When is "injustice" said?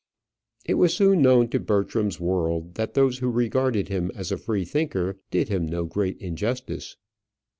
6.17-6.95